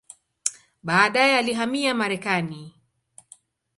Baadaye 0.83 1.37
alihamia 1.37 1.93
Marekani. 1.93 2.73